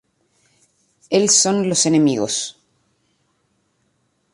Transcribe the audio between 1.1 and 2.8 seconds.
El son los enemigos.